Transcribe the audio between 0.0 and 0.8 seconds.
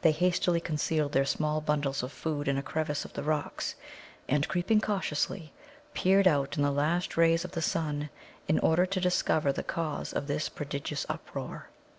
They hastily